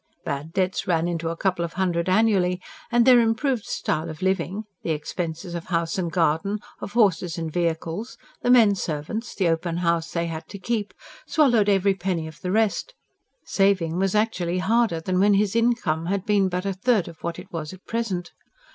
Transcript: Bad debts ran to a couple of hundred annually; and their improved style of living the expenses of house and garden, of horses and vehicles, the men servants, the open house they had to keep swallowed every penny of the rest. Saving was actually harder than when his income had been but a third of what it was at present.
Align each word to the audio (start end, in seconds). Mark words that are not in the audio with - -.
Bad 0.25 0.51
debts 0.51 0.87
ran 0.87 1.15
to 1.19 1.29
a 1.29 1.37
couple 1.37 1.63
of 1.63 1.73
hundred 1.73 2.09
annually; 2.09 2.59
and 2.91 3.05
their 3.05 3.19
improved 3.19 3.65
style 3.65 4.09
of 4.09 4.23
living 4.23 4.63
the 4.81 4.89
expenses 4.89 5.53
of 5.53 5.65
house 5.67 5.95
and 5.99 6.11
garden, 6.11 6.57
of 6.79 6.93
horses 6.93 7.37
and 7.37 7.53
vehicles, 7.53 8.17
the 8.41 8.49
men 8.49 8.73
servants, 8.73 9.35
the 9.35 9.47
open 9.47 9.77
house 9.77 10.09
they 10.09 10.25
had 10.25 10.47
to 10.47 10.57
keep 10.57 10.95
swallowed 11.27 11.69
every 11.69 11.93
penny 11.93 12.25
of 12.27 12.41
the 12.41 12.51
rest. 12.51 12.95
Saving 13.45 13.99
was 13.99 14.15
actually 14.15 14.57
harder 14.57 14.99
than 14.99 15.19
when 15.19 15.35
his 15.35 15.55
income 15.55 16.07
had 16.07 16.25
been 16.25 16.49
but 16.49 16.65
a 16.65 16.73
third 16.73 17.07
of 17.07 17.19
what 17.21 17.37
it 17.37 17.53
was 17.53 17.71
at 17.71 17.85
present. 17.85 18.31